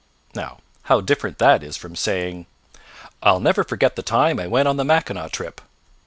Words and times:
Now, 0.33 0.57
how 0.85 0.99
different 1.01 1.37
that 1.37 1.61
is 1.61 1.77
from 1.77 1.95
saying: 1.95 2.47
"I'll 3.21 3.39
never 3.39 3.63
forget 3.63 3.95
the 3.95 4.01
time 4.01 4.39
I 4.39 4.47
went 4.47 4.67
on 4.67 4.77
the 4.77 4.83
Mackinaw 4.83 5.27
trip." 5.27 5.61